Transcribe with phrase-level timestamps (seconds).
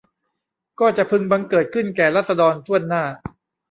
[0.79, 3.03] ก็จะพึงบังเกิดขึ้นแก่ราษฎรถ้วนหน้า